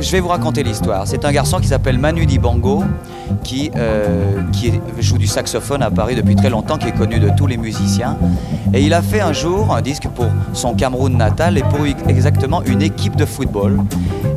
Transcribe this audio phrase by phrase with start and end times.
[0.00, 1.06] je vais vous raconter l'histoire.
[1.06, 2.84] C'est un garçon qui s'appelle Manu Dibango,
[3.42, 7.30] qui, euh, qui joue du saxophone à Paris depuis très longtemps, qui est connu de
[7.36, 8.16] tous les musiciens.
[8.72, 12.62] Et il a fait un jour un disque pour son Cameroun natal et pour exactement
[12.64, 13.80] une équipe de football.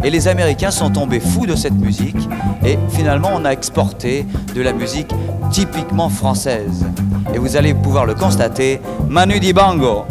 [0.03, 2.27] Et les Américains sont tombés fous de cette musique.
[2.65, 4.25] Et finalement, on a exporté
[4.55, 5.11] de la musique
[5.51, 6.85] typiquement française.
[7.33, 10.05] Et vous allez pouvoir le constater, Manu Dibango.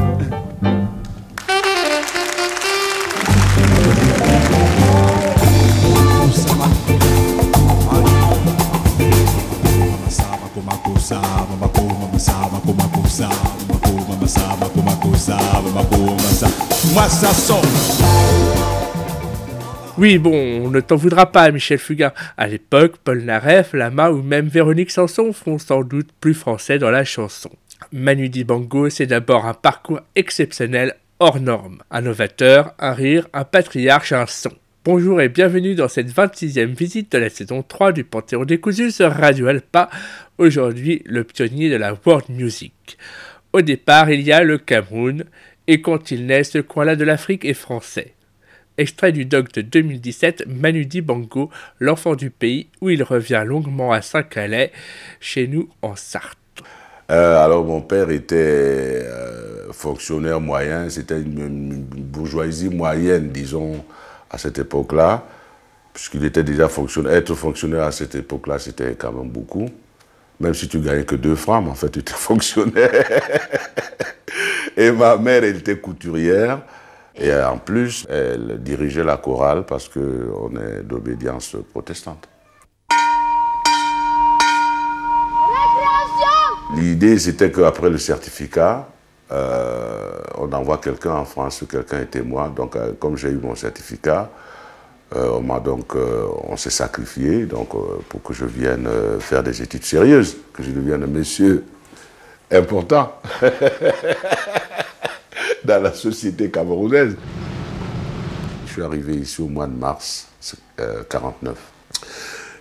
[19.99, 22.13] Oui, bon, on ne t'en voudra pas, Michel Fugain.
[22.37, 26.91] À l'époque, Paul Naref, Lama ou même Véronique Sanson font sans doute plus français dans
[26.91, 27.51] la chanson.
[27.93, 31.83] Manu Dibango, c'est d'abord un parcours exceptionnel hors norme.
[31.91, 34.53] Un novateur, un rire, un patriarche, un son.
[34.85, 39.11] Bonjour et bienvenue dans cette 26e visite de la saison 3 du Panthéon décousu sur
[39.11, 39.91] Radio Alpa,
[40.39, 42.97] aujourd'hui le pionnier de la world music.
[43.53, 45.25] Au départ, il y a le Cameroun,
[45.71, 48.15] et quand il naît, ce coin-là de l'Afrique est français.
[48.77, 54.03] Extrait du doc de 2017, Manu Dibango, l'enfant du pays, où il revient longuement à
[54.03, 54.73] Saint-Calais,
[55.21, 56.39] chez nous en Sarthe.
[57.13, 63.85] Euh, alors mon père était euh, fonctionnaire moyen, c'était une, bourgeoisie moyenne, disons,
[64.29, 65.25] à cette époque-là,
[65.95, 67.13] puisqu'il était déjà fonctionnaire.
[67.13, 69.69] Être fonctionnaire à cette époque-là, c'était quand même beaucoup.
[70.41, 72.91] Même si tu gagnais que deux francs, mais en fait, tu étais fonctionnaire.
[74.77, 76.63] Et ma mère, elle était couturière.
[77.15, 82.27] Et en plus, elle dirigeait la chorale parce qu'on est d'obédience protestante.
[86.77, 88.89] L'idée, c'était qu'après le certificat,
[89.33, 92.51] euh, on envoie quelqu'un en France, quelqu'un était moi.
[92.55, 94.31] Donc, euh, comme j'ai eu mon certificat,
[95.15, 97.71] on m'a donc, on s'est sacrifié donc
[98.09, 101.65] pour que je vienne faire des études sérieuses, que je devienne un monsieur
[102.51, 103.13] important
[105.65, 107.17] dans la société camerounaise.
[108.67, 110.29] Je suis arrivé ici au mois de mars
[111.09, 111.57] 49.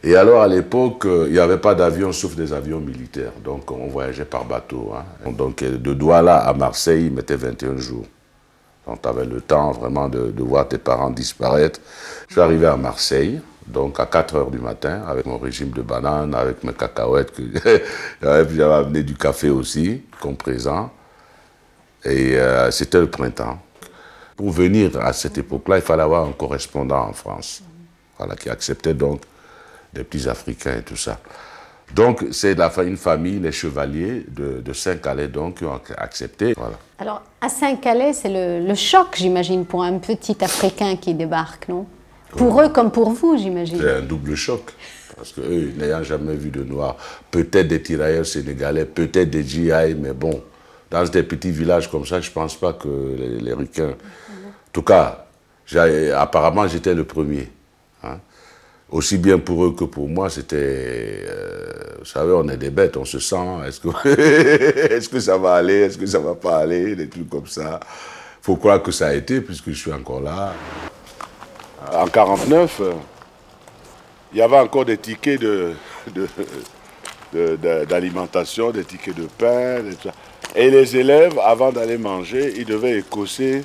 [0.04, 3.34] Et alors, à l'époque, euh, il n'y avait pas d'avion sauf des avions militaires.
[3.44, 4.94] Donc, on voyageait par bateau.
[4.96, 5.32] Hein.
[5.32, 8.06] Donc, de Douala à Marseille, il mettait 21 jours.
[8.90, 11.80] Donc, tu avais le temps vraiment de, voir tes parents disparaître.
[12.28, 15.84] Je suis arrivé à Marseille, donc à 4 heures du matin, avec mon régime de
[15.84, 17.32] bananes, avec mes cacahuètes.
[18.22, 20.92] J'avais amené du café aussi, comme présent.
[22.04, 23.60] Et euh, c'était le printemps.
[24.36, 27.62] Pour venir à cette époque-là, il fallait avoir un correspondant en France,
[28.18, 29.22] voilà, qui acceptait donc
[29.94, 31.20] des petits Africains et tout ça.
[31.94, 32.56] Donc, c'est
[32.86, 36.54] une famille, les chevaliers de, Saint-Calais, donc, qui ont accepté.
[36.56, 36.78] Voilà.
[37.00, 41.86] Alors, à Saint-Calais, c'est le, choc, j'imagine, pour un petit Africain qui débarque, non?
[42.32, 43.80] Pour eux comme pour vous, j'imagine.
[43.82, 44.72] C'est un double choc.
[45.16, 46.96] Parce qu'eux, n'ayant jamais vu de Noirs,
[47.32, 50.44] peut-être des tirailleurs sénégalais, peut-être des GI, mais bon,
[50.92, 53.90] dans des petits villages comme ça, je ne pense pas que les, les ricains.
[53.90, 55.26] En tout cas,
[56.16, 57.52] apparemment, j'étais le premier.
[58.04, 58.20] Hein
[58.92, 62.98] aussi bien pour eux que pour moi, c'était, euh, vous savez, on est des bêtes,
[62.98, 63.36] on se sent,
[63.68, 63.90] est-ce que,
[64.96, 67.80] est que ça va aller, est-ce que ça va pas aller, des trucs comme ça.
[68.42, 70.54] faut croire que ça a été, puisque je suis encore là.
[71.94, 72.82] En 49,
[74.34, 75.42] il y avait encore des tickets
[77.32, 79.84] d'alimentation, des tickets de pain,
[80.56, 83.64] et les élèves, avant d'aller manger, ils devaient écosser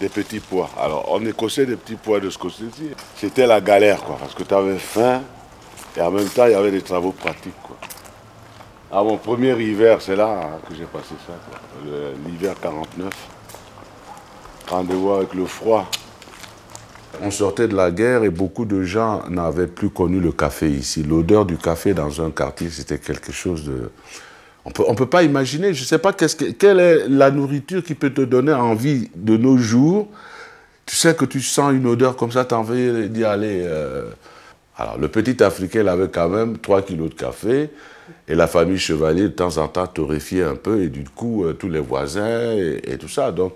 [0.00, 0.70] des petits pois.
[0.80, 2.90] Alors, on écossait des petits pois de ce côté-ci.
[3.16, 5.22] C'était la galère, quoi, parce que tu avais faim
[5.96, 7.76] et en même temps, il y avait des travaux pratiques, quoi.
[8.90, 11.32] À mon premier hiver, c'est là hein, que j'ai passé ça,
[12.28, 13.12] l'hiver 49.
[14.68, 15.90] Rendez-vous avec le froid.
[17.20, 21.02] On sortait de la guerre et beaucoup de gens n'avaient plus connu le café ici.
[21.02, 23.90] L'odeur du café dans un quartier, c'était quelque chose de,
[24.64, 27.94] on peut, ne peut pas imaginer, je ne sais pas quelle est la nourriture qui
[27.94, 30.08] peut te donner envie de nos jours.
[30.86, 33.62] Tu sais que tu sens une odeur comme ça, tu as envie d'y aller.
[33.64, 34.10] Euh.
[34.76, 37.70] Alors, le petit Africain, il avait quand même 3 kilos de café.
[38.28, 40.82] Et la famille Chevalier, de temps en temps, torréfiait un peu.
[40.82, 43.30] Et du coup, euh, tous les voisins et, tout ça.
[43.30, 43.54] Donc,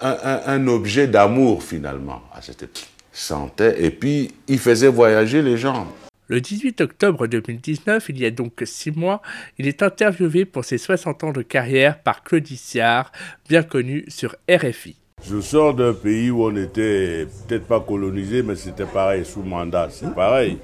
[0.00, 2.86] un, objet d'amour, finalement, à cette époque.
[3.12, 3.84] Sentait.
[3.84, 5.86] Et puis, il faisait voyager les gens.
[6.30, 9.20] Le 18 octobre 2019, il y a donc six mois,
[9.58, 13.10] il est interviewé pour ses 60 ans de carrière par Claude Issiard,
[13.48, 14.94] bien connu sur RFI.
[15.28, 19.88] Je sors d'un pays où on était peut-être pas colonisé, mais c'était pareil, sous mandat,
[19.90, 20.58] c'est pareil.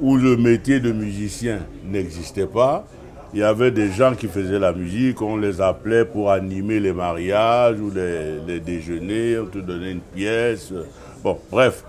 [0.00, 2.84] Où le métier de musicien n'existait pas.
[3.34, 6.92] Il y avait des gens qui faisaient la musique, on les appelait pour animer les
[6.92, 10.72] mariages ou les, les déjeuners, on te donnait une pièce.
[11.22, 11.84] Bon, bref,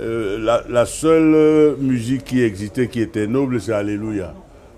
[0.00, 4.32] Euh, la, la seule musique qui existait, qui était noble, c'est Alléluia.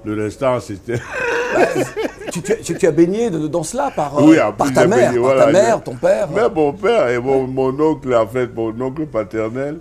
[0.05, 0.99] Le restant, c'était.
[2.33, 5.23] tu, tu- tu as baigné dans cela par, euh, Oui, par ta mère, baigné, par
[5.23, 6.29] voilà, ta mère, ton père.
[6.35, 9.79] Mais mon père et mon, mon oncle, en fait, mon oncle paternel,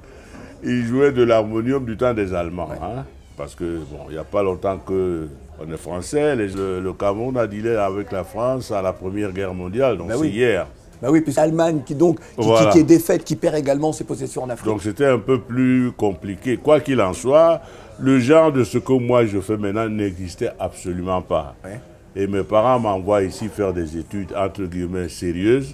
[0.64, 2.70] il jouait de l'harmonium du temps des Allemands.
[2.82, 3.06] hein.
[3.38, 5.28] parce que, bon, il n'y a pas longtemps que
[5.66, 6.36] on est français.
[6.36, 10.08] les- le, le Cameroun a dealé avec la France à la Première Guerre mondiale, donc
[10.10, 10.30] Ben c'est oui.
[10.32, 10.68] hier.
[11.02, 12.72] Bah oui, puisque l'Allemagne qui donc qui, qui- Voilà.
[12.72, 14.66] qui est défaite, qui perd également ses possessions en Afrique.
[14.66, 16.58] Donc c'était un peu plus compliqué.
[16.58, 17.62] Quoi qu'il en soit,
[18.00, 21.56] le genre de ce que moi je fais maintenant n'existait absolument pas.
[21.64, 21.80] Ouais.
[22.16, 25.74] Et mes parents m'envoient ici faire des études entre guillemets sérieuses.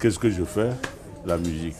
[0.00, 0.70] Qu'est-ce que je fais?
[1.24, 1.76] La musique.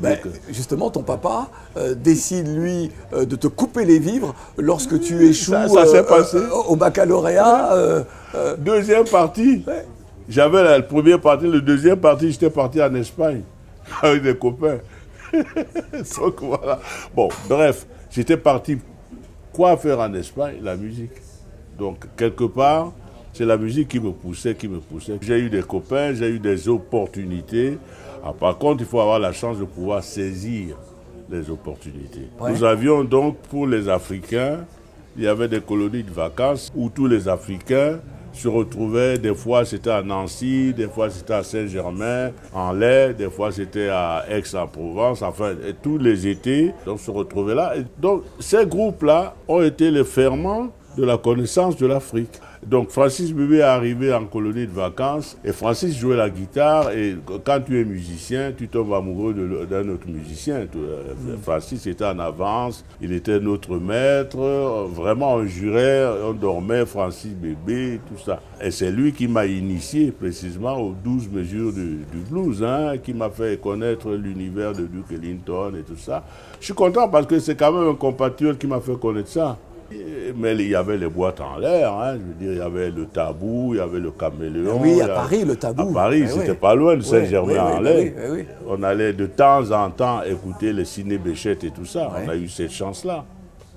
[0.00, 4.98] Ben, que- justement, ton papa euh, décide, lui, euh, de te couper les vivres lorsque
[5.00, 6.38] tu échoues Ça- ça s'est passé.
[6.66, 7.74] au baccalauréat.
[7.74, 8.02] euh,
[8.58, 9.64] Deuxième partie,
[10.28, 13.42] j'avais la première partie, le deuxième partie, j'étais parti en Espagne
[14.02, 14.78] avec des copains.
[15.32, 16.80] Donc voilà.
[17.14, 18.78] Bon, bref, j'étais parti.
[19.52, 20.56] Quoi faire en Espagne?
[20.62, 21.12] La musique.
[21.78, 22.92] Donc, quelque part,
[23.32, 25.18] c'est la musique qui me poussait, qui me poussait.
[25.20, 27.78] J'ai eu des copains, j'ai eu des opportunités.
[28.24, 30.76] Ah, par contre, il faut avoir la chance de pouvoir saisir
[31.30, 32.28] les opportunités.
[32.40, 32.52] Ouais.
[32.52, 34.64] Nous avions donc, pour les Africains,
[35.16, 37.98] il y avait des colonies de vacances où tous les Africains
[38.36, 39.18] se retrouvaient.
[39.18, 43.88] Des fois, c'était à Nancy, des fois, c'était à Saint-Germain, en Laye, des fois, c'était
[43.88, 45.22] à Aix-en-Provence.
[45.22, 47.74] Enfin, tous les étés, on se retrouvait là.
[47.98, 52.40] Donc, ces groupes-là ont été les ferments de la connaissance de l'Afrique.
[52.66, 57.16] Donc Francis Bébé est arrivé en colonie de vacances et Francis jouait la guitare et
[57.44, 59.34] quand tu es musicien, tu tombes amoureux
[59.70, 60.66] d'un autre musicien.
[60.74, 64.38] Euh, Francis était en avance, il était notre maître,
[64.92, 68.40] vraiment on jurait, on dormait, Francis Bébé, tout ça.
[68.60, 73.14] Et c'est lui qui m'a initié précisément aux 12 mesures du, du blues, hein, qui
[73.14, 76.24] m'a fait connaître l'univers de Duke Ellington et tout ça.
[76.58, 79.56] Je suis content parce que c'est quand même un compatriote qui m'a fait connaître ça.
[80.36, 82.90] Mais il y avait les boîtes en l'air, hein, je veux dire, il y avait
[82.90, 84.80] le tabou, il y avait le caméléon.
[84.82, 85.90] Oui, il y à Paris, le tabou.
[85.90, 86.56] À Paris, Eh c'était oui.
[86.60, 88.04] pas loin de Oui, Saint-Germain-en-Laye.
[88.04, 88.44] oui, oui, oui, oui.
[88.68, 92.10] On allait de temps en temps écouter les ciné Béchette et tout ça.
[92.24, 93.24] On a eu cette chance-là.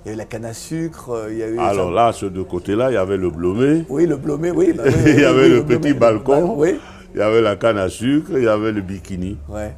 [0.06, 1.60] Il y a eu la canne à sucre, euh, il y a eu.
[1.60, 4.74] Alors là, ce de côté-là, il y avait le Blomé, Oui, le blomé, oui.
[4.74, 6.80] bah oui, il oui, y avait oui, le blomé, petit balcon, bah, Oui,
[7.14, 9.38] il y avait la canne à sucre, il y avait le bikini.
[9.50, 9.74] ouais.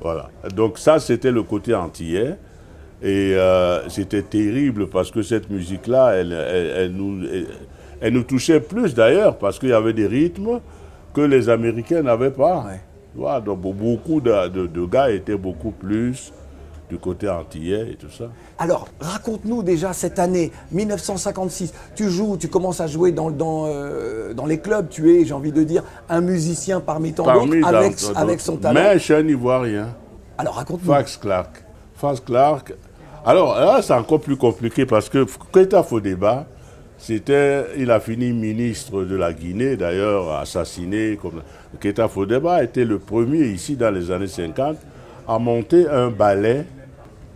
[0.00, 0.28] Voilà.
[0.54, 2.36] Donc ça, c'était le côté antillais.
[3.04, 7.46] Et euh, c'était terrible parce que cette musique-là, elle, elle- elle nous, elle,
[8.00, 10.60] elle nous touchait plus d'ailleurs parce qu'il y avait des rythmes
[11.12, 12.64] que les Américains n'avaient pas.
[12.66, 12.80] Ouais.
[13.14, 16.32] Vois, donc beaucoup de, de- de gars étaient beaucoup plus
[16.90, 18.24] du côté antillais et tout ça.
[18.58, 21.72] Alors, raconte-nous déjà cette année, 1956.
[21.94, 24.88] Tu joues, tu commences à jouer dans, dans, euh, dans les clubs.
[24.88, 28.74] Tu es, j'ai envie de dire, un musicien parmi tant d'autres, avec, son talent.
[28.74, 29.88] Mais chez un Ivoirien.
[30.38, 30.90] Alors, raconte-nous.
[30.92, 31.64] Fax Clark.
[31.94, 32.72] Fax Clark.
[33.26, 36.44] Alors là, c'est encore plus compliqué parce que Keita Fodeba,
[36.98, 41.18] c'était, il a fini ministre de la Guinée, d'ailleurs assassiné.
[41.20, 41.40] Comme,
[41.80, 44.76] Keita Fodeba était le premier ici dans les années 50
[45.26, 46.66] à monter un ballet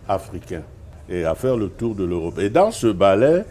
[0.07, 0.61] africain
[1.09, 2.37] et à faire le tour de l'Europe.
[2.37, 3.43] Et dans ce ballet,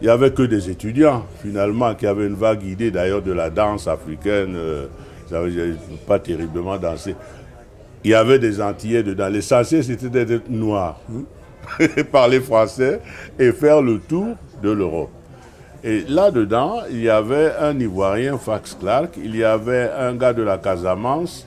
[0.00, 3.48] il n'y avait que des étudiants, finalement, qui avaient une vague idée d'ailleurs de la
[3.48, 4.56] danse africaine.
[4.56, 4.86] euh,
[5.30, 5.74] ils n'avaient
[6.04, 7.14] pas terriblement dansé.
[8.02, 9.28] Il y avait des Antillais dedans.
[9.28, 10.48] L'essentiel, c'était d'être
[11.78, 13.00] noir, parler français
[13.38, 15.10] et faire le tour de l'Europe.
[15.82, 20.42] Et là-dedans, il y avait un Ivoirien, Fax Clark, il y avait un gars de
[20.42, 21.46] la Casamance,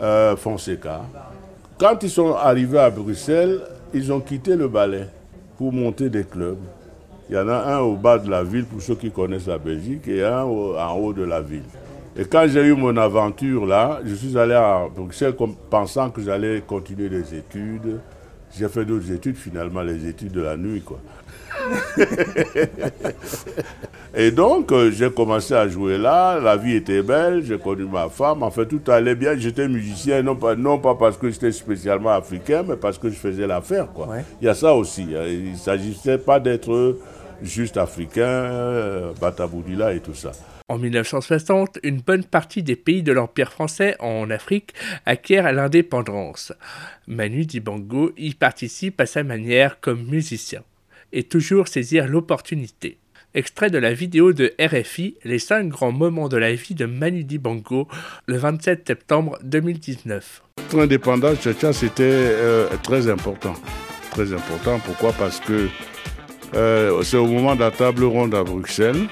[0.00, 1.02] euh, Fonseca.
[1.78, 3.60] Quand ils sont arrivés à Bruxelles,
[3.92, 5.08] ils ont quitté le ballet
[5.58, 6.58] pour monter des clubs.
[7.28, 9.58] Il y en a un au bas de la ville, pour ceux qui connaissent la
[9.58, 11.64] Belgique, et un en haut de la ville.
[12.18, 15.34] Et quand j'ai eu mon aventure là, je suis allé à Bruxelles
[15.68, 18.00] pensant que j'allais continuer les études.
[18.58, 20.98] J'ai fait d'autres études, finalement, les études de la nuit, quoi.
[24.14, 28.08] Et donc, euh, j'ai commencé à jouer là, la vie était belle, j'ai connu ma
[28.08, 29.36] femme, en fait, tout allait bien.
[29.36, 33.14] J'étais musicien, non pas, non pas parce que j'étais spécialement africain, mais parce que je
[33.16, 34.08] faisais l'affaire, quoi.
[34.08, 34.24] Ouais.
[34.40, 35.08] Il y a ça aussi.
[35.14, 35.24] hein.
[35.26, 36.98] Il ne s'agissait pas d'être
[37.42, 40.32] juste africain, euh, Bataboudila et tout ça.
[40.68, 46.52] En 1960, une bonne partie des pays de l'Empire français en Afrique acquièrent l'indépendance.
[47.06, 50.64] Manu Dibango y participe à sa manière comme musicien
[51.12, 52.98] et toujours saisir l'opportunité.
[53.34, 57.22] Extrait de la vidéo de RFI Les 5 grands moments de la vie de Manu
[57.22, 57.86] Dibango
[58.26, 60.42] le 27 septembre 2019.
[60.58, 63.54] Notre indépendance, c'était euh, très important.
[64.10, 64.80] Très important.
[64.84, 65.12] Pourquoi?
[65.12, 65.68] Parce que
[66.56, 69.06] euh, c'est au moment de la table ronde à Bruxelles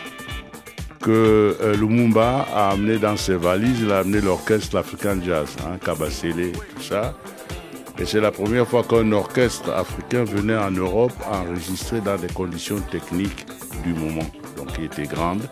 [1.04, 5.76] que euh, Lumumba a amené dans ses valises, il a amené l'orchestre African Jazz, hein,
[5.84, 7.14] Kabasele, tout ça.
[7.98, 12.80] Et c'est la première fois qu'un orchestre africain venait en Europe enregistrer dans des conditions
[12.90, 13.46] techniques
[13.84, 15.42] du moment, donc qui étaient grandes,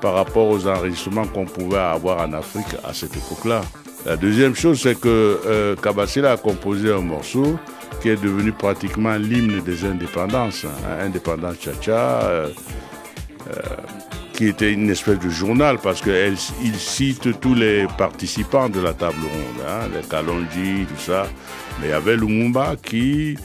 [0.00, 3.60] par rapport aux enregistrements qu'on pouvait avoir en Afrique à cette époque-là.
[4.06, 7.58] La deuxième chose, c'est que euh, Kabasila a composé un morceau
[8.00, 12.48] qui est devenu pratiquement l'hymne des indépendances, hein, Indépendance Cha-Cha,
[14.42, 19.20] qui était une espèce de journal parce qu'il cite tous les participants de la table
[19.22, 21.28] ronde, hein, les Kalonji, tout ça.
[21.80, 23.36] Mais il y avait Lumumba qui,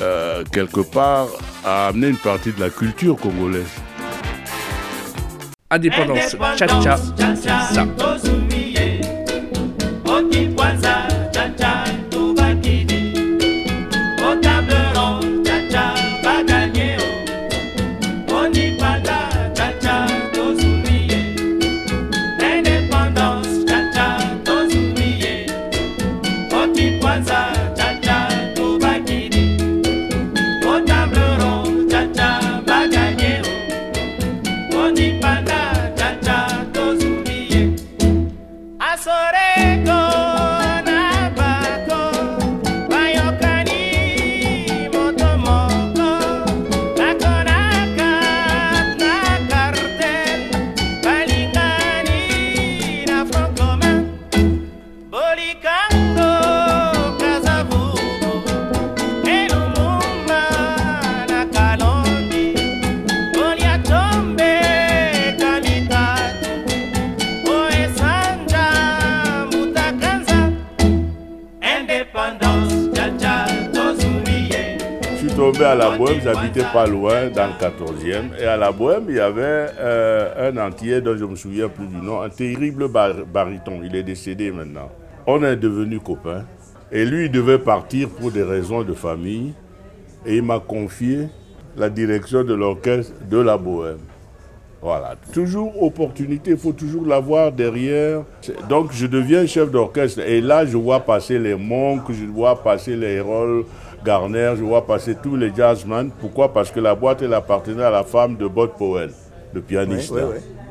[0.00, 1.28] euh, quelque part,
[1.64, 3.70] a amené une partie de la culture congolaise.
[5.70, 7.86] Indépendance, cha-cha, ça.
[75.38, 78.40] À la Bohème, j'habitais pas loin, dans le 14e.
[78.40, 81.86] Et à la Bohème, il y avait euh, un entier dont je me souviens plus
[81.86, 83.80] du nom, un terrible baryton.
[83.84, 84.90] Il est décédé maintenant.
[85.26, 86.44] On est devenus copains.
[86.90, 89.52] Et lui, il devait partir pour des raisons de famille.
[90.24, 91.28] Et il m'a confié
[91.76, 93.98] la direction de l'orchestre de la Bohème.
[94.80, 98.22] Voilà, toujours opportunité, il faut toujours l'avoir derrière.
[98.68, 102.94] Donc je deviens chef d'orchestre et là je vois passer les monks, je vois passer
[102.94, 103.64] les rôles
[104.06, 106.10] Garner, je vois passer tous les jazzmen.
[106.20, 106.52] Pourquoi?
[106.52, 109.10] Parce que la boîte, elle appartenait à la femme de Bob Powell,
[109.52, 110.14] le pianiste.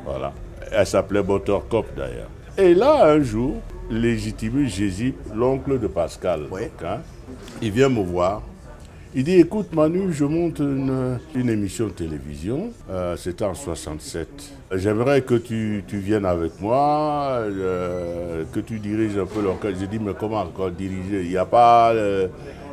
[0.06, 0.32] Voilà.
[0.72, 2.30] Elle s'appelait Buttercup d'ailleurs.
[2.56, 3.56] Et là, un jour,
[3.90, 6.44] Légitimus Jésus, l'oncle de Pascal,
[6.82, 6.98] hein,
[7.60, 8.40] il vient me voir.
[9.14, 14.28] Il dit, écoute Manu, je monte une, émission de télévision, euh, c'était en 67.
[14.72, 19.78] J'aimerais que tu, viennes avec moi, euh, que tu diriges un peu l'orchestre.
[19.80, 21.22] J'ai dit, mais comment encore diriger?
[21.22, 21.92] Il n'y a pas...
[21.92, 22.28] Euh,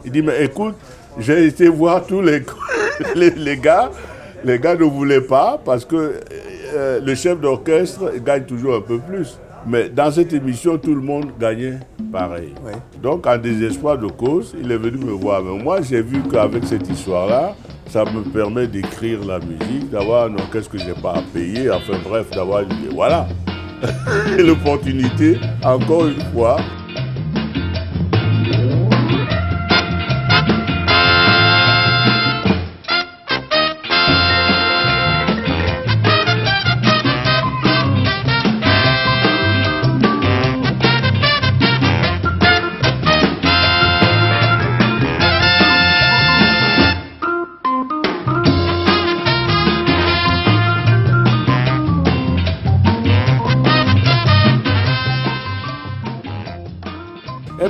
[0.05, 0.75] il dit, mais écoute,
[1.19, 2.22] j'ai été voir tous
[3.15, 3.91] les, les, gars.
[4.43, 6.19] Les gars ne voulaient pas parce que
[6.74, 9.38] euh, le chef d'orchestre gagne toujours un peu plus.
[9.65, 11.79] Mais dans cette émission, tout le monde gagnait
[12.12, 12.53] pareil.
[13.01, 15.41] Donc, en désespoir de cause, il est venu me voir.
[15.41, 17.55] Mais moi, j'ai vu qu'avec cette histoire-là,
[17.89, 21.72] ça me permet d'écrire la musique, d'avoir un orchestre que je n'ai pas à payer,
[21.72, 22.63] enfin bref, d'avoir...
[22.91, 23.27] Voilà.
[24.38, 26.57] L'opportunité, encore une fois,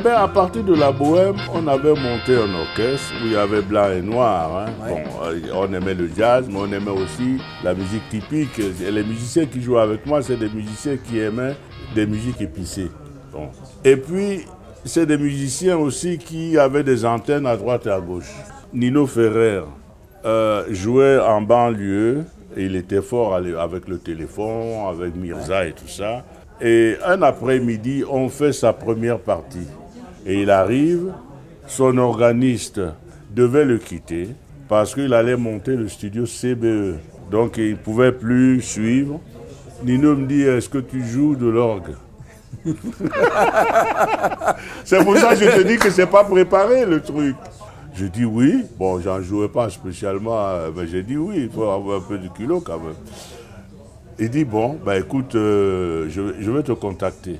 [0.04, 3.62] Ben, à partir de la bohème, on avait monté un orchestre où il y avait
[3.62, 4.68] blanc et noir.
[4.68, 4.90] Hein.
[5.24, 8.60] Euh, on aimait le jazz, mais on aimait aussi la musique typique.
[8.60, 11.56] Et les musiciens qui jouaient avec moi, c'est des musiciens qui aimaient
[11.96, 12.92] des musiques épicées.
[13.86, 14.46] Et puis,
[14.84, 18.34] c'est des musiciens aussi qui avaient des antennes à droite et à gauche.
[18.74, 19.62] Nino Ferrer
[20.26, 22.26] euh, jouait en banlieue
[22.58, 26.26] et il était fort avec le téléphone, avec Mirza et tout ça.
[26.60, 29.68] Et un après-midi, on fait sa première partie.
[30.26, 31.12] Et il arrive,
[31.68, 32.82] son organiste
[33.36, 34.30] devait le quitter
[34.70, 36.96] parce qu'il allait monter le studio CBE.
[37.32, 39.20] Donc il ne pouvait plus suivre.
[39.84, 41.96] Nino me dit, est-ce que tu joues de l'orgue?
[44.86, 47.36] C'est pour ça que je te dis que c'est pas préparé le truc.
[47.94, 48.64] Je dis oui.
[48.78, 52.18] Bon, j'en jouais pas spécialement, euh, mais j'ai dit oui, il faut avoir un peu
[52.18, 52.96] de culot quand même.
[54.18, 57.38] Il dit bon, bah écoute, euh, je, je, vais te contacter.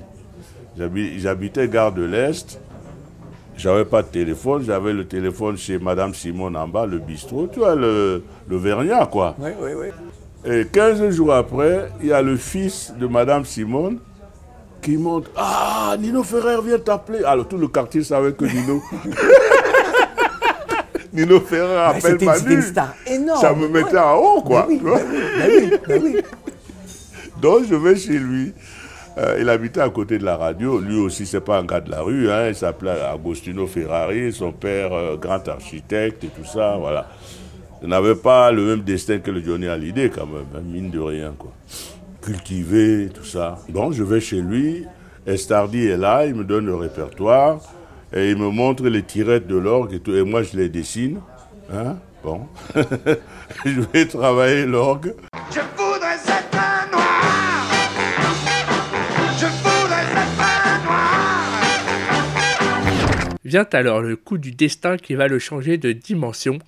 [0.76, 2.60] J'habitais Gare de l'Est.
[3.56, 7.60] J'avais pas de téléphone, j'avais le téléphone chez Madame Simone en bas, le bistrot, tu
[7.60, 9.34] vois, le, le quoi.
[9.38, 9.86] Oui, oui, oui.
[10.52, 13.98] Et 15 jours après, il y a le fils de Madame Simone
[14.82, 15.30] qui monte.
[15.36, 17.24] Ah, Nino Ferrer vient t'appeler.
[17.24, 18.82] Alors tout le quartier savait que Nino.
[21.14, 22.54] Nino Ferrer appelle c'était Manu.
[22.56, 23.40] une star énorme.
[23.40, 23.98] Ça me mettait Ouais.
[24.00, 24.66] en haut, quoi.
[24.68, 24.80] Oui.
[27.40, 28.52] Donc je vais chez lui.
[29.16, 30.80] Euh, il habitait à côté de la radio.
[30.80, 32.30] Lui aussi, c'est pas un gars de la rue.
[32.30, 32.48] hein.
[32.48, 34.32] Il s'appelait Agostino Ferrari.
[34.32, 36.76] Son père, euh, grand architecte et tout ça.
[36.78, 37.08] Voilà.
[37.82, 40.46] Il n'avait pas le même destin que le Johnny Hallyday, quand même.
[40.56, 41.52] hein, mine de rien, quoi.
[42.22, 43.58] Cultivé, tout ça.
[43.68, 44.84] Donc je vais chez lui.
[45.26, 46.26] Estardi est là.
[46.26, 47.60] Il me donne le répertoire.
[48.12, 50.14] Et il me montre les tirettes de l'orgue et tout.
[50.14, 51.20] Et moi, je les dessine.
[51.72, 51.96] Hein?
[52.22, 52.40] Bon.
[53.64, 55.14] je vais travailler l'orgue.
[63.54, 66.58] Vient alors le coup du destin qui va le changer de dimension.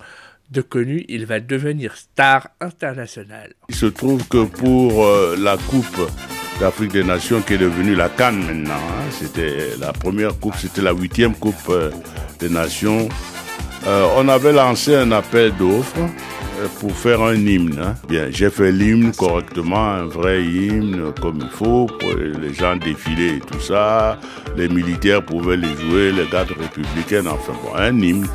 [0.49, 3.55] De connu, il va devenir star internationale.
[3.67, 6.09] Il se trouve que pour euh, la Coupe
[6.61, 10.81] d'Afrique des Nations qui est devenue la Cannes maintenant, hein, c'était la première coupe, c'était
[10.81, 11.91] la huitième Coupe euh,
[12.39, 13.09] des Nations.
[13.87, 15.95] Euh, on avait lancé un appel d'offres
[16.59, 17.79] euh, pour faire un hymne.
[17.81, 17.95] hein.
[18.09, 23.37] Bien, j'ai fait l'hymne correctement, un vrai hymne comme il faut, pour les gens défilaient
[23.37, 24.19] et tout ça,
[24.57, 28.27] les militaires pouvaient les jouer, les gardes républicaines, enfin bon, un hymne.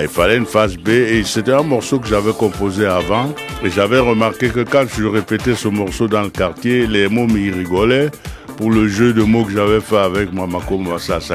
[0.00, 3.32] Il fallait une phase B et c'était un morceau que j'avais composé avant
[3.64, 7.50] et j'avais remarqué que quand je répétais ce morceau dans le quartier, les mots m'y
[7.50, 8.10] rigolaient
[8.56, 10.78] pour le jeu de mots que j'avais fait avec Mamako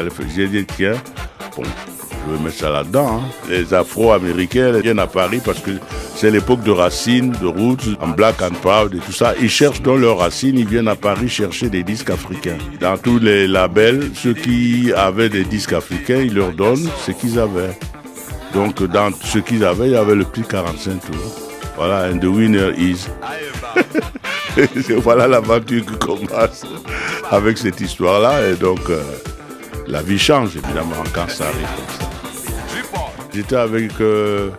[0.10, 0.24] fait.
[0.36, 0.96] J'ai dit tiens,
[1.56, 1.64] bon,
[2.28, 3.20] je vais mettre ça là-dedans.
[3.20, 3.22] hein.
[3.50, 5.72] Les Afro-Américains viennent à Paris parce que
[6.16, 9.34] c'est l'époque de Racine, de Roots, en Black and Proud et tout ça.
[9.42, 12.58] Ils cherchent dans leurs racines, ils viennent à Paris chercher des disques africains.
[12.80, 17.40] Dans tous les labels, ceux qui avaient des disques africains, ils leur donnent ce qu'ils
[17.40, 17.78] avaient.
[18.54, 21.36] Donc, dans ce qu'ils avaient, il y avait le prix 45 tours.
[21.78, 23.08] Voilà, and the winner is.
[24.98, 26.64] Voilà l'aventure qui commence
[27.32, 28.50] avec cette histoire-là.
[28.50, 29.02] Et donc, euh,
[29.88, 32.01] la vie change, évidemment, quand ça arrive.
[33.34, 34.50] J'étais avec euh,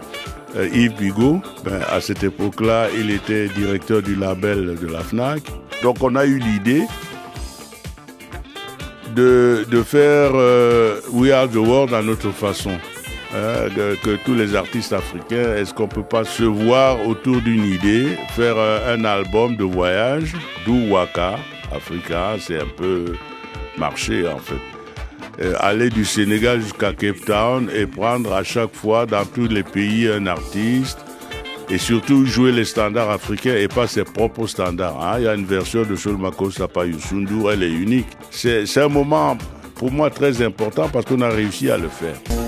[0.57, 1.43] euh, Yves Bigot.
[1.65, 5.43] Ben, à cette époque-là, il était directeur du label de la FNAC.
[5.83, 6.85] Donc, on a eu l'idée
[9.15, 12.73] de, de faire euh, We Are the World à notre façon.
[13.35, 13.69] Hein,
[14.03, 18.57] que, tous les artistes africains, est-ce qu'on peut pas se voir autour d'une idée, faire
[18.59, 20.35] un album de voyage,
[20.67, 21.39] d'où Waka,
[21.75, 23.15] Africa, c'est un peu
[23.79, 24.72] marché en fait.
[25.41, 29.63] Euh, aller du Sénégal jusqu'à Cape Town et prendre à chaque fois dans tous les
[29.63, 30.99] pays un artiste
[31.71, 35.03] et surtout jouer les standards africains et pas ses propres standards.
[35.03, 35.15] hein.
[35.19, 38.09] Il y a une version de Solmako Sapa Youssundou, elle est unique.
[38.31, 39.39] C'est un moment
[39.75, 42.42] pour moi très important parce qu'on a réussi à le faire.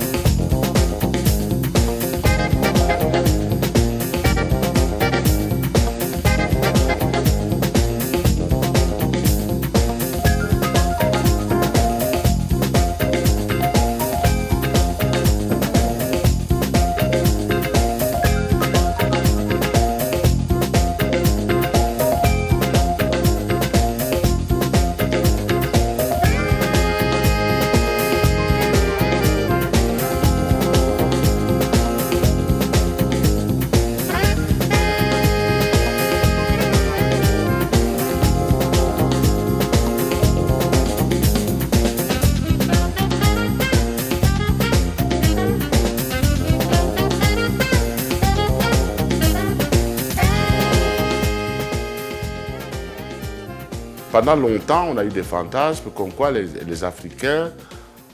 [54.15, 57.51] Pendant longtemps, on a eu des fantasmes comme quoi les, Africains,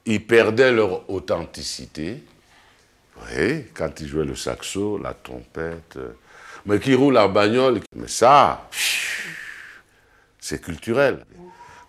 [0.07, 2.25] ils perdaient leur authenticité.
[3.19, 6.13] Oui, quand ils jouaient le saxo, la trompette, euh,
[6.65, 7.81] mais qui roulent la bagnole.
[7.95, 8.67] Mais ça,
[10.39, 11.27] c'est culturel.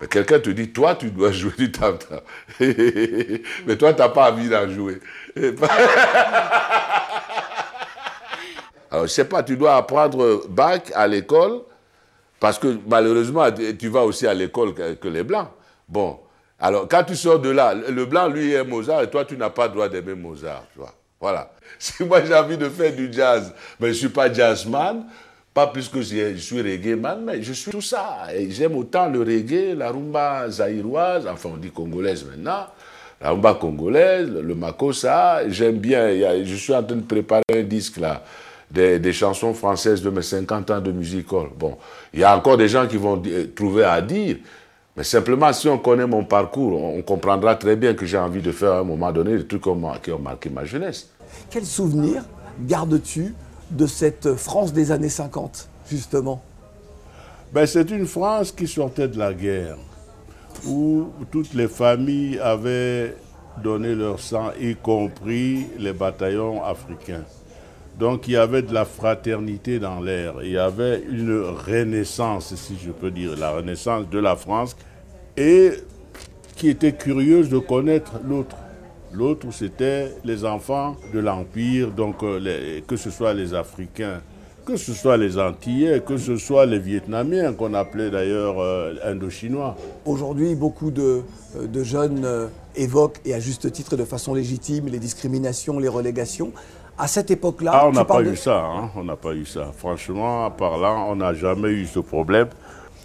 [0.02, 2.20] Mais quelqu'un te dit, toi, tu dois jouer du tam-tam.
[2.60, 5.00] mais toi, tu n'as pas envie d'en jouer.
[8.92, 11.62] Alors, je sais pas, tu dois apprendre Bach à l'école,
[12.42, 13.46] parce que malheureusement,
[13.78, 15.50] tu vas aussi à l'école que, les Blancs.
[15.88, 16.18] Bon,
[16.60, 19.52] alors quand tu sors de là, le Blanc, lui, aime Mozart, et toi, tu n'as
[19.52, 20.94] pas le droit d'aimer Mozart, tu vois.
[21.22, 21.54] Voilà.
[21.80, 25.06] Si moi, j'ai envie de faire du jazz, mais je ne suis pas jazzman,
[25.54, 28.28] pas plus que je, suis reggae man, mais je suis tout ça.
[28.34, 32.68] Et j'aime autant le reggae, la rumba zaïroise, enfin, on dit congolaise maintenant,
[33.22, 36.44] la rumba congolaise, le, makossa, j'aime bien.
[36.44, 38.24] Je suis en train de préparer un disque là,
[38.74, 41.50] des, des chansons françaises de mes 50 ans de musique hall.
[41.58, 41.78] Bon,
[42.14, 44.38] il y a encore des gens qui vont di- trouver à dire,
[44.96, 48.42] mais simplement si on connaît mon parcours, on, on comprendra très bien que j'ai envie
[48.42, 51.10] de faire à un moment donné des trucs qui ont, qui ont marqué ma jeunesse.
[51.50, 52.24] Quel souvenir
[52.62, 53.34] gardes-tu
[53.72, 56.42] de cette France des années 50, justement?
[57.54, 59.78] Ben, c'est une France qui sortait de la guerre.
[60.68, 63.16] où toutes les familles avaient
[63.64, 67.24] donné leur sang, y compris les bataillons africains.
[68.02, 72.76] Donc il y avait de la fraternité dans l'air, il y avait une renaissance, si
[72.84, 74.76] je peux dire, la renaissance de la France,
[75.38, 75.70] et
[76.56, 78.56] qui était curieuse de connaître l'autre.
[79.14, 84.22] L'autre, c'était les enfants de l'Empire, donc euh, que ce soit les Africains,
[84.66, 89.76] que ce soit les Antillais, que ce soit les Vietnamiens, qu'on appelait d'ailleurs euh, Indochinois.
[90.08, 91.22] Aujourd'hui, beaucoup de,
[91.56, 92.28] euh, jeunes
[92.76, 96.52] évoquent, et à juste titre de façon légitime, les discriminations, les relégations.
[97.04, 99.44] À cette époque-là, Ah, on n'a pas de- eu ça, hein, on n'a pas eu
[99.44, 99.72] ça.
[99.76, 102.48] Franchement, là, on n'a jamais eu ce problème.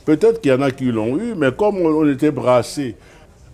[0.04, 2.94] Peut-être qu'il y en a qui l'ont eu, mais comme on, était brassés.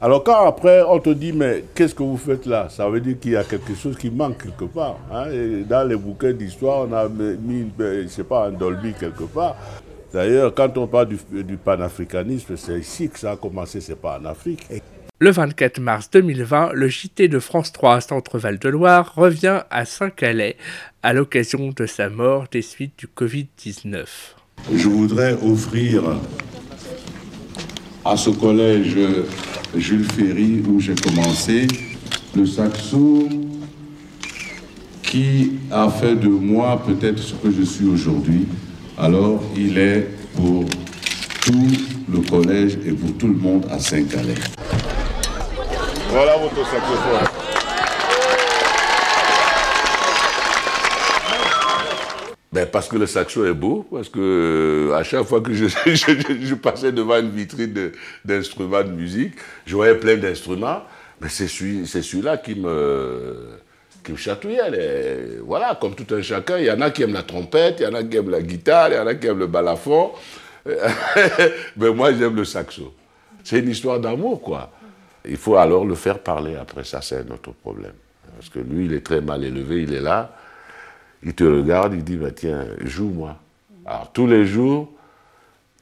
[0.00, 2.66] Alors quand après on te dit mais qu'est-ce que vous faites là?
[2.68, 4.96] Ça veut dire qu'il y a quelque chose qui manque quelque part.
[5.12, 5.30] hein.
[5.30, 9.22] Et dans les bouquins d'histoire, on a mis, ben, je sais pas, un Dolby quelque
[9.22, 9.54] part.
[10.12, 14.18] D'ailleurs, quand on parle du, du panafricanisme, c'est ici que ça a commencé, c'est pas
[14.20, 14.66] en Afrique.
[15.22, 20.56] Le 24 mars 2020, le JT de France 3 Centre-Val de Loire revient à Saint-Calais
[21.00, 24.04] à l'occasion de sa mort des suites du Covid-19.
[24.74, 26.02] Je voudrais offrir
[28.04, 28.96] à ce collège
[29.76, 31.68] Jules Ferry où j'ai commencé
[32.34, 33.28] le saxo
[35.04, 38.48] qui a fait de moi peut-être ce que je suis aujourd'hui.
[38.98, 40.64] Alors il est pour
[41.42, 41.68] tout
[42.12, 44.34] le collège et pour tout le monde à Saint-Calais.
[46.12, 47.26] Voilà votre saxophone.
[52.52, 56.54] Ben parce que le saxo est beau, parce que euh, à chaque fois que je,
[56.54, 57.92] passais devant une vitrine
[58.26, 59.32] d'instruments de, musique,
[59.64, 60.82] je voyais plein d'instruments,
[61.18, 63.56] mais c'est celui, c'est celui-là qui me,
[64.04, 65.38] qui me chatouillait.
[65.46, 67.86] voilà, comme tout un chacun, il y en a qui aiment la trompette, il y
[67.86, 70.10] en a qui aiment la guitare, il y en a qui aiment le balafon.
[70.66, 72.92] mais moi, j'aime le saxo.
[73.42, 74.70] C'est une histoire d'amour, quoi.
[75.24, 77.92] Il faut alors le faire parler après ça, c'est un autre problème.
[78.36, 80.36] Parce que lui, il est très mal élevé, il est là,
[81.22, 83.36] il te regarde, il dit, bah, tiens, joue-moi.
[83.84, 84.88] Alors tous les jours,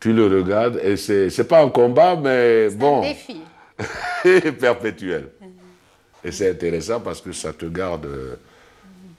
[0.01, 3.41] tu le regardes, et c'est c'est pas un combat, mais bon, Défi.
[4.61, 5.29] perpétuel.
[6.25, 8.37] Et c'est intéressant parce que ça te garde euh,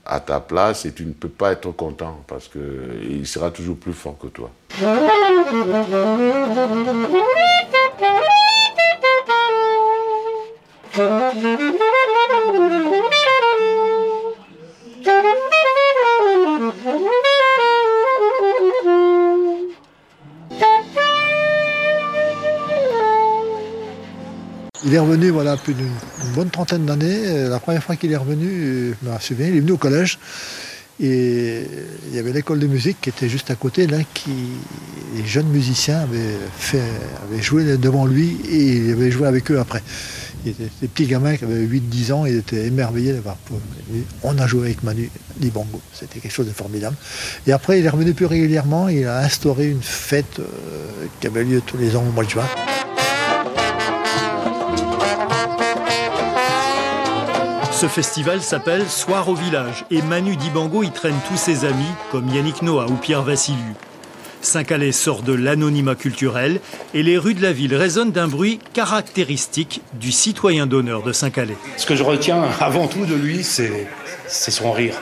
[0.05, 3.93] à ta place et tu ne peux pas être content parce qu'il sera toujours plus
[3.93, 4.51] fort que toi.
[10.93, 10.99] Il
[24.93, 27.05] est revenu voilà, plus d'une une bonne trentaine d'années.
[27.27, 29.77] Euh, La première fois qu'il est revenu, euh, je me souviens, il est venu au
[29.77, 30.19] collège.
[30.99, 31.63] Et
[32.09, 34.31] il y avait l'école de musique qui était juste à côté, là, qui
[35.15, 39.81] les jeunes musiciens avaient joué devant lui et il avait joué avec eux après.
[40.43, 43.37] Des petits gamins qui avaient 8-10 ans, ils étaient émerveillés d'avoir.
[44.23, 46.95] On a joué avec Manu Dibango, c'était quelque chose de formidable.
[47.45, 50.87] Et après, il est revenu plus régulièrement, il a instauré une fête euh,
[51.19, 52.45] qui avait lieu tous les ans au mois de juin.
[57.71, 62.29] Ce festival s'appelle Soir au village et Manu Dibango y traîne tous ses amis comme
[62.29, 63.75] Yannick Noah ou Pierre Vassiliou.
[64.41, 66.59] Saint-Calais sort de l'anonymat culturel
[66.93, 71.57] et les rues de la ville résonnent d'un bruit caractéristique du citoyen d'honneur de Saint-Calais.
[71.77, 73.87] Ce que je retiens avant tout de lui, c'est
[74.27, 74.95] son rire.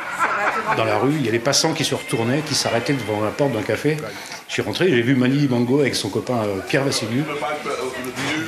[0.77, 3.31] Dans la rue, il y a les passants qui se retournaient, qui s'arrêtaient devant la
[3.31, 3.97] porte d'un café.
[4.47, 7.23] Je suis rentré, j'ai vu Manu Dibango avec son copain euh, Pierre Vassiliou.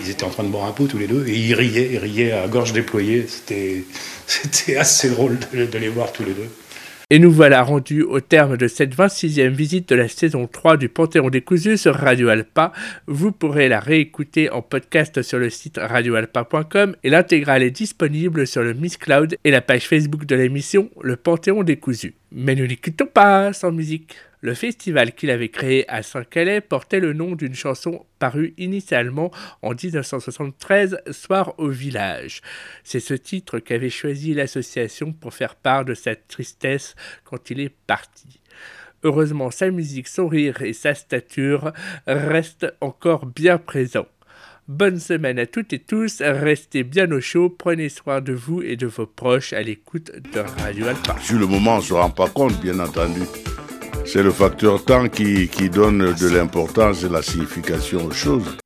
[0.03, 1.97] Ils étaient en train de boire un pot tous les deux et ils riaient, ils
[1.97, 3.27] riaient à gorge déployée.
[3.27, 3.85] C'était
[4.77, 6.49] assez drôle de les voir tous les deux.
[7.13, 10.87] Et nous voilà rendus au terme de cette 26e visite de la saison 3 du
[10.87, 12.71] Panthéon décousu sur Radio Alpa.
[13.05, 18.63] Vous pourrez la réécouter en podcast sur le site radioalpa.com et l'intégrale est disponible sur
[18.63, 22.15] le Miss Cloud et la page Facebook de l'émission Le Panthéon décousu.
[22.31, 24.15] Mais nous n'écoutons pas sans musique.
[24.41, 29.75] Le festival qu'il avait créé à Saint-Calais portait le nom d'une chanson parue initialement en
[29.75, 32.41] 1973, Soir au village.
[32.83, 37.75] C'est ce titre qu'avait choisi l'association pour faire part de sa tristesse quand il est
[37.85, 38.41] parti.
[39.03, 41.71] Heureusement, sa musique, son rire et sa stature
[42.07, 44.07] restent encore bien présents.
[44.67, 48.75] Bonne semaine à toutes et tous, restez bien au chaud, prenez soin de vous et
[48.75, 51.15] de vos proches à l'écoute de Radio Alpha.
[51.19, 53.21] Sur le moment, on ne se rend pas compte, bien entendu.
[54.13, 58.57] C'est le facteur temps qui, qui donne de l'importance et de la signification aux choses.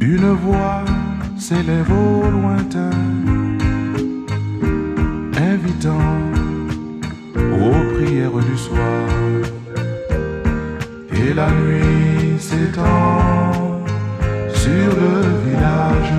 [0.00, 0.84] Une voix
[1.38, 2.90] s'élève au lointain,
[5.36, 6.16] invitant
[7.36, 9.08] aux prières du soir.
[11.12, 13.41] Et la nuit s'étend
[14.62, 16.14] sur le village.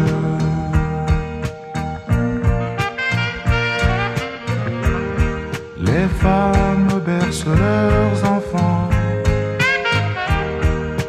[5.88, 8.90] Les femmes bercent leurs enfants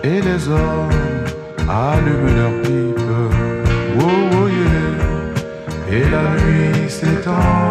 [0.05, 1.01] et les hommes
[1.85, 3.15] allument leurs pipes.
[3.99, 5.97] Oh, oh, yeah.
[5.97, 7.65] Et la nuit s'étend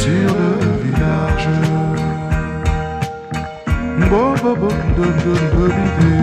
[0.00, 0.52] sur le
[0.84, 1.48] village.
[4.10, 6.13] Bo, bo, bo, do,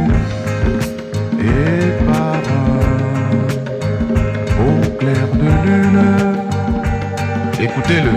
[7.60, 8.12] écoutez-le,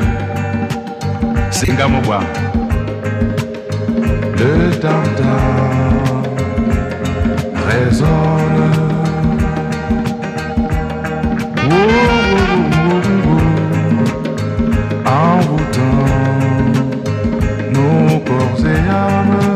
[1.50, 2.20] Singamoba,
[4.38, 6.22] le tam-tam
[7.68, 8.62] résonne.
[11.66, 11.74] Oh,
[15.06, 15.64] oh, oh,
[17.72, 19.53] nos corps et âmes.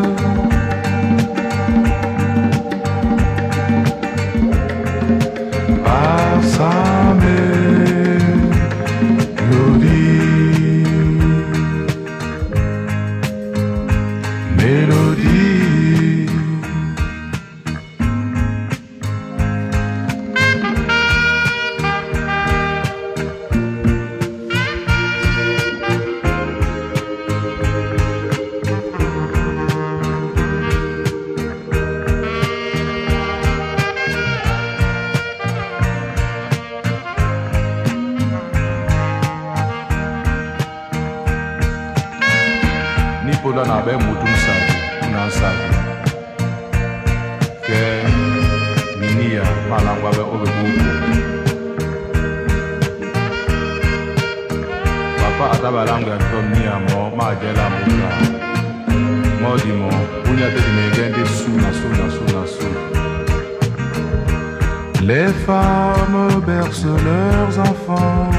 [65.08, 68.30] Les femmes bercent leurs enfants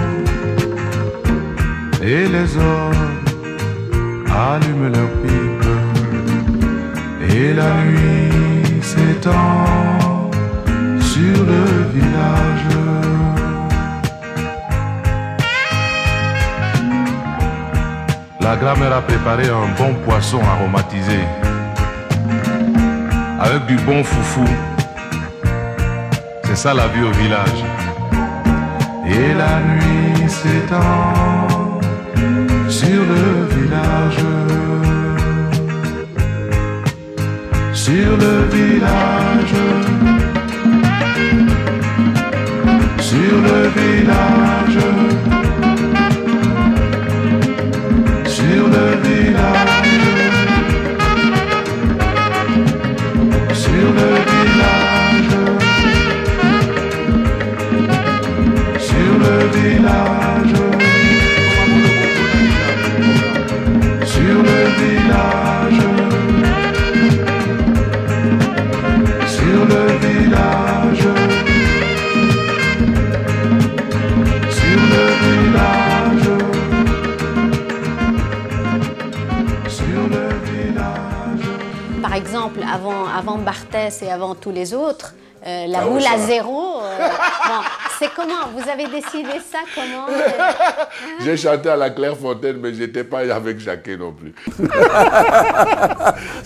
[2.00, 3.10] et les hommes
[4.30, 5.74] allument leurs pipes
[7.28, 10.30] et la nuit s'étend
[11.02, 11.63] sur le
[11.96, 13.09] village.
[18.50, 21.20] La grand-mère a préparé un bon poisson aromatisé
[23.40, 24.44] avec du bon foufou.
[26.46, 27.64] C'est ça la vie au village.
[29.06, 31.80] Et la nuit s'étend
[32.68, 34.26] sur le village,
[37.72, 39.56] sur le village,
[43.00, 44.99] sur le village,
[84.20, 85.14] avant tous les autres,
[85.48, 87.08] euh, la Ah oui, boule ça à zéro, euh,
[87.48, 87.62] bon,
[87.98, 90.84] c'est comment Vous avez décidé ça comment euh,
[91.22, 94.34] J'ai chanté à la Clairefontaine, mais j'étais pas avec Jacquet non plus.